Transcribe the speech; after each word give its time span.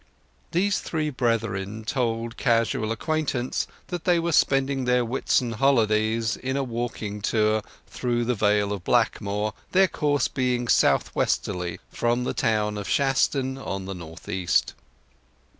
These 0.49 0.79
three 0.79 1.11
brethren 1.11 1.83
told 1.85 2.35
casual 2.35 2.91
acquaintance 2.91 3.67
that 3.89 4.03
they 4.03 4.17
were 4.17 4.31
spending 4.31 4.85
their 4.85 5.03
Whitsun 5.05 5.51
holidays 5.51 6.35
in 6.35 6.57
a 6.57 6.63
walking 6.63 7.21
tour 7.21 7.61
through 7.85 8.25
the 8.25 8.33
Vale 8.33 8.73
of 8.73 8.83
Blackmoor, 8.83 9.53
their 9.73 9.87
course 9.87 10.27
being 10.27 10.67
south 10.67 11.13
westerly 11.15 11.79
from 11.91 12.23
the 12.23 12.33
town 12.33 12.79
of 12.79 12.89
Shaston 12.89 13.59
on 13.59 13.85
the 13.85 13.93
north 13.93 14.27
east. 14.27 14.73